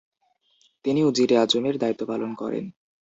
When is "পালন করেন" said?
2.05-2.65